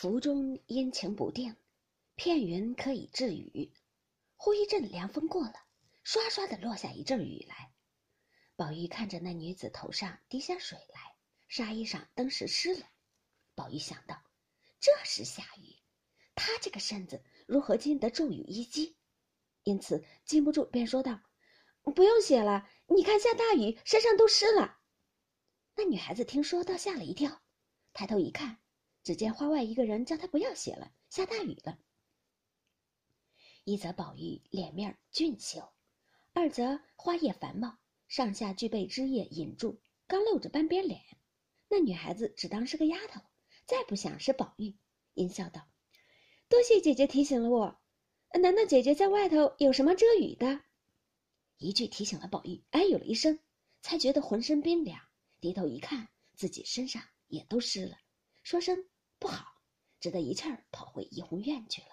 [0.00, 1.54] 浮中阴晴不定，
[2.14, 3.70] 片云可以治雨。
[4.34, 5.52] 忽一阵凉风过了，
[6.06, 7.70] 唰唰的落下一阵雨来。
[8.56, 11.16] 宝玉看着那女子头上滴下水来，
[11.48, 12.86] 纱衣上登时湿了。
[13.54, 14.22] 宝玉想到，
[14.80, 15.76] 这时下雨，
[16.34, 18.96] 他这个身子如何经得住雨一击？
[19.64, 21.20] 因此禁不住便说道
[21.94, 24.78] ：“不用写了，你看下大雨，身上都湿了。”
[25.76, 27.42] 那女孩子听说，倒吓了一跳，
[27.92, 28.62] 抬头一看，
[29.10, 31.76] 只见花外一个人叫她不要写了，下大雨了。
[33.64, 35.68] 一则宝玉脸面俊秀，
[36.32, 37.76] 二则花叶繁茂，
[38.06, 41.00] 上下俱被枝叶引住，刚露着半边脸。
[41.68, 43.20] 那女孩子只当是个丫头，
[43.66, 44.76] 再不想是宝玉，
[45.14, 45.68] 阴笑道
[46.48, 47.80] ：“多谢姐姐提醒了我。
[48.40, 50.60] 难道姐姐在外头有什么遮雨的？”
[51.58, 53.40] 一句提醒了宝玉，哎呦了一声，
[53.82, 55.00] 才觉得浑身冰凉。
[55.40, 57.98] 低头一看，自己身上也都湿了，
[58.44, 58.86] 说声
[59.20, 59.62] 不好，
[60.00, 61.88] 只得一气儿跑回怡红院去了，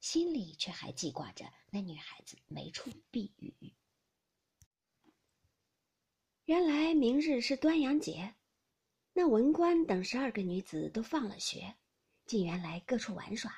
[0.00, 3.74] 心里却还记挂着那女孩子没处避雨。
[6.46, 8.36] 原来明日是端阳节，
[9.12, 11.76] 那文官等十二个女子都放了学，
[12.24, 13.52] 进园来各处玩耍。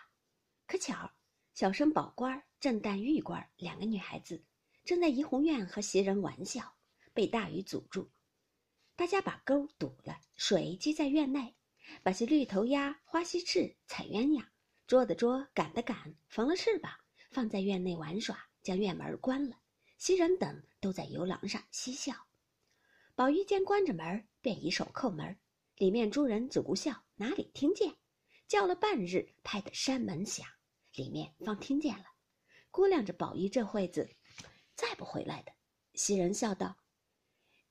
[0.66, 1.12] 可巧，
[1.54, 4.44] 小生宝官、正旦玉官两个女孩子
[4.84, 6.76] 正在怡红院和袭人玩笑，
[7.14, 8.10] 被大雨阻住。
[8.96, 11.54] 大家把沟堵了，水积在院内，
[12.02, 14.44] 把些绿头鸭、花溪翅、彩鸳鸯
[14.86, 16.92] 捉的捉，赶的赶，缝了翅膀，
[17.30, 19.56] 放在院内玩耍，将院门关了。
[19.98, 22.14] 袭人等都在游廊上嬉笑。
[23.14, 25.36] 宝玉见关着门，便以手叩门，
[25.76, 27.96] 里面诸人只顾笑，哪里听见？
[28.46, 30.46] 叫了半日，拍得山门响，
[30.94, 32.04] 里面方听见了。
[32.70, 34.08] 估量着宝玉这会子
[34.74, 35.52] 再不回来的，
[35.94, 36.76] 袭人笑道。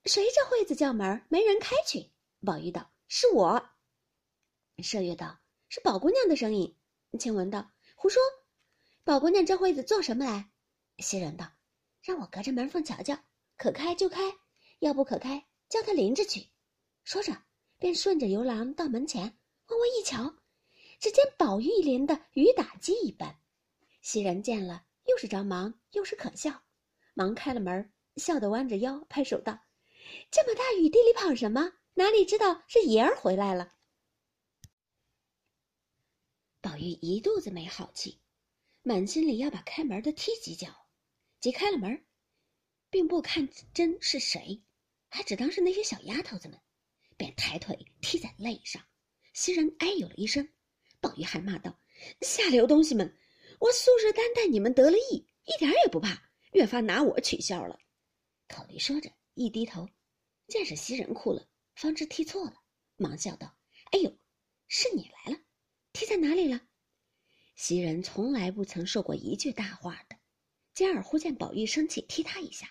[0.04, 2.10] 谁这会子叫门没人开去？
[2.44, 3.70] 宝玉道：“是我。”
[4.82, 6.76] 麝月道：“是宝姑娘的声音。”
[7.18, 8.22] 晴雯道：“胡说！
[9.02, 10.50] 宝姑娘这会子做什么来？”
[10.98, 11.50] 袭人道
[12.00, 13.18] ：“让我隔着门缝瞧瞧，
[13.56, 14.22] 可开就开，
[14.78, 16.46] 要不可开，叫她淋着去。”
[17.02, 17.36] 说着，
[17.78, 19.36] 便顺着游廊到门前，
[19.66, 20.36] 往外一瞧，
[21.00, 23.36] 只见宝玉淋得雨打鸡一般。
[24.00, 26.62] 袭人见了，又是着忙，又是可笑，
[27.14, 29.58] 忙开了门，笑得弯着腰，拍手道。
[30.30, 31.72] 这么大雨地里跑什么？
[31.94, 33.72] 哪里知道是爷儿回来了。
[36.68, 38.20] 宝玉一肚子没好气，
[38.82, 40.68] 满心里要把开门的踢几脚，
[41.40, 42.04] 即开了门，
[42.90, 44.62] 并不看真是谁，
[45.08, 46.60] 还只当是那些小丫头子们，
[47.16, 48.82] 便抬腿踢在肋上。
[49.32, 50.46] 袭人哎呦了一声，
[51.00, 51.74] 宝玉还骂道
[52.20, 53.18] ：“下流东西们！
[53.60, 57.78] 我素日担待你们得了意，一点也不怕，越发拿我取笑了。”
[58.46, 59.88] 口里说着，一低头。
[60.48, 62.62] 见是袭人哭了，方知踢错了，
[62.96, 63.56] 忙笑道
[63.92, 64.18] ：“哎呦，
[64.66, 65.40] 是你来了，
[66.38, 66.62] 里了？”
[67.56, 70.16] 袭人从来不曾说过一句大话的，
[70.72, 72.70] 今儿忽见宝玉生气踢他一下，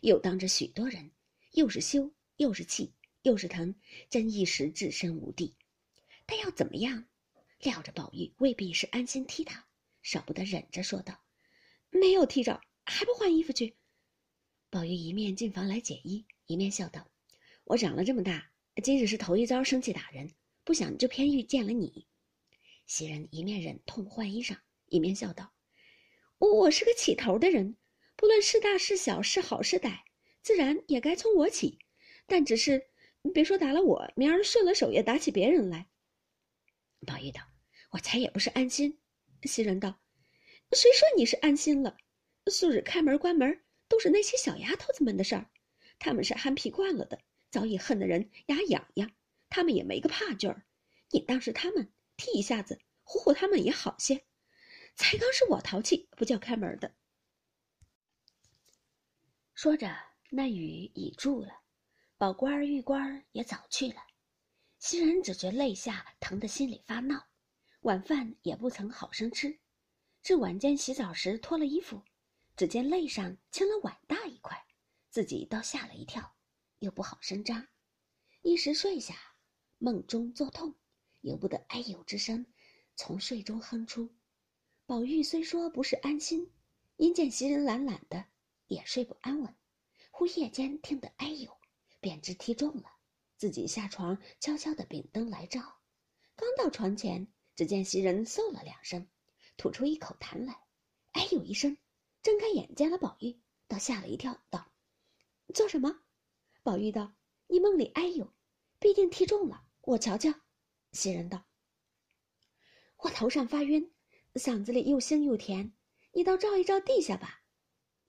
[0.00, 1.10] 又当着许多人，
[1.52, 3.74] 又是羞又是气又是疼，
[4.08, 5.56] 真一时置身无地。
[6.24, 7.06] 但要怎么样？
[7.58, 9.66] 料着宝玉未必是安心踢他，
[10.02, 11.20] 少不得忍着说道
[11.90, 13.76] ：“没有踢着，还不换衣服去？”
[14.70, 17.10] 宝玉一面进房来解衣，一面笑道。
[17.64, 18.52] 我长了这么大，
[18.84, 22.06] 今日是头一遭生气打人，不想就偏遇见了你。
[22.88, 24.56] 袭人一面忍痛换衣裳，
[24.86, 25.52] 一面笑道
[26.38, 27.76] ：“我我是个起头的人，
[28.16, 29.98] 不论是大是小，是好是歹，
[30.40, 31.78] 自然也该从我起。
[32.26, 32.88] 但只是，
[33.34, 35.86] 别说打了我，明儿顺了手也打起别人来。”
[37.06, 37.42] 宝玉道
[37.92, 38.98] ：“我才也不是安心。”
[39.44, 40.00] 袭人道
[40.72, 41.94] ：“谁说你是安心了？
[42.46, 45.50] 素日开门关门都是那些小丫头子们的事儿，
[45.98, 47.20] 他们是憨皮惯了的。”
[47.50, 49.10] 早已恨得人牙痒痒，
[49.50, 50.64] 他们也没个怕劲儿。
[51.10, 54.26] 你当是他们踢一下子，唬唬他们也好些。
[54.96, 56.92] 才刚是我淘气，不叫开门的。
[59.54, 59.96] 说着，
[60.28, 61.62] 那雨已住了，
[62.18, 64.02] 宝官、玉官也早去了。
[64.78, 67.28] 袭人只觉肋下疼得心里发闹，
[67.82, 69.58] 晚饭也不曾好生吃。
[70.20, 72.02] 至晚间洗澡时脱了衣服，
[72.56, 74.66] 只见肋上青了碗大一块，
[75.08, 76.34] 自己倒吓了一跳。
[76.80, 77.66] 又不好声张，
[78.42, 79.16] 一时睡下，
[79.78, 80.74] 梦中作痛，
[81.28, 82.46] 由不得哎呦之声，
[82.96, 84.08] 从睡中哼出。
[84.86, 86.50] 宝玉虽说不是安心，
[86.96, 88.24] 因见袭人懒懒的，
[88.66, 89.54] 也睡不安稳。
[90.10, 91.54] 忽夜间听得哎呦，
[92.00, 92.90] 便知踢中了，
[93.36, 95.76] 自己下床悄悄的秉灯来照。
[96.34, 99.06] 刚到床前，只见袭人嗽了两声，
[99.58, 100.58] 吐出一口痰来，
[101.12, 101.76] 哎呦一声，
[102.22, 103.38] 睁开眼见了宝玉，
[103.68, 104.72] 倒吓了一跳，道
[105.54, 106.00] ：“做什么？”
[106.64, 107.12] 宝玉道
[107.46, 108.32] ：“你梦里哎呦，
[108.78, 110.32] 必定踢中了，我瞧瞧。”
[110.92, 111.44] 袭人道
[112.98, 113.92] ：“我头上发晕，
[114.34, 115.72] 嗓子里又腥又甜，
[116.12, 117.42] 你倒照一照地下吧。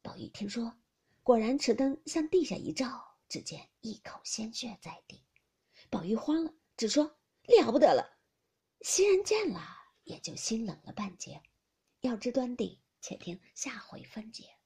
[0.01, 0.79] 宝玉听说，
[1.23, 5.23] 果然持灯向地下一照，只见一口鲜血在地。
[5.89, 7.03] 宝玉慌了，只说
[7.43, 8.17] 了不得了。
[8.81, 9.59] 袭人见了，
[10.03, 11.41] 也就心冷了半截。
[12.01, 14.58] 要知端地，且听下回分解。